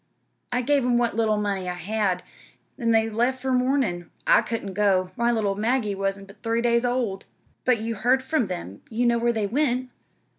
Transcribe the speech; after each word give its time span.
I 0.51 0.63
give 0.63 0.83
'em 0.83 0.97
what 0.97 1.15
little 1.15 1.37
money 1.37 1.69
I 1.69 1.75
had, 1.75 2.23
an' 2.75 2.89
they 2.89 3.07
left 3.07 3.39
'fore 3.43 3.53
mornin'. 3.53 4.09
I 4.25 4.41
couldn't 4.41 4.73
go. 4.73 5.11
My 5.15 5.31
little 5.31 5.53
Maggie 5.53 5.93
wa'n't 5.93 6.25
but 6.25 6.41
three 6.41 6.63
days 6.63 6.83
old." 6.85 7.27
"But 7.65 7.81
you 7.81 7.93
heard 7.93 8.23
from 8.23 8.47
them 8.47 8.81
you 8.89 9.05
knew 9.05 9.19
where 9.19 9.31
they 9.31 9.45
went?" 9.45 9.91